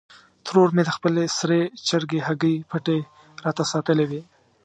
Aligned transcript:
ترور 0.45 0.69
مې 0.75 0.83
د 0.85 0.89
خپلې 0.97 1.23
سرې 1.37 1.61
چرګې 1.87 2.19
هګۍ 2.27 2.55
پټې 2.69 2.97
راته 3.45 3.63
ساتلې 3.71 4.05
وې. 4.09 4.21